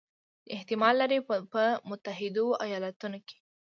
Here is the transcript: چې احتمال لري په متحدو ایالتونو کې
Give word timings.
چې 0.43 0.49
احتمال 0.57 0.93
لري 1.01 1.19
په 1.53 1.63
متحدو 1.89 2.45
ایالتونو 2.65 3.19
کې 3.27 3.37